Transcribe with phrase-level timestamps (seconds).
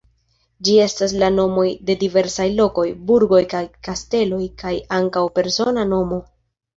[0.67, 6.19] Ĝi estas la nomoj de diversaj lokoj, burgoj kaj kasteloj kaj ankaŭ persona nomo.